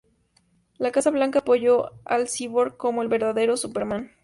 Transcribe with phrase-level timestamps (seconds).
[0.79, 4.09] La Casa Blanca apoyó al Cyborg como el verdadero Superman.